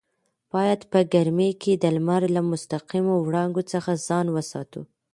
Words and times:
باید 0.53 0.81
په 0.91 0.99
ګرمۍ 1.13 1.51
کې 1.61 1.73
د 1.77 1.85
لمر 1.95 2.21
له 2.35 2.41
مستقیمو 2.51 3.13
وړانګو 3.19 3.61
څخه 3.71 3.91
ځان 4.07 4.25
وساتو. 4.35 4.81